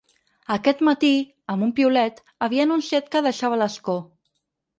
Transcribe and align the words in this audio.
Aquest 0.53 0.79
matí, 0.87 1.11
amb 1.55 1.65
un 1.65 1.73
piulet, 1.81 2.17
havia 2.47 2.67
anunciat 2.69 3.13
que 3.17 3.23
deixava 3.29 3.61
l’escó. 3.65 3.99